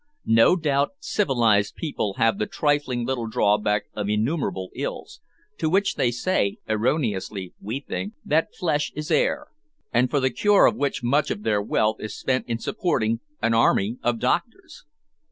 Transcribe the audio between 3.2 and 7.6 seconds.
drawback of innumerable ills, to which they say (erroneously,